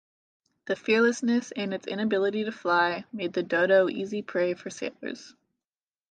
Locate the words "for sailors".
4.55-5.35